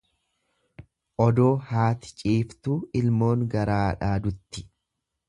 Odoo 1.25 1.51
haati 1.71 2.13
ciiftuu 2.21 2.79
ilmoon 3.01 3.45
garaadhaa 3.53 4.15
dutti. 4.25 4.65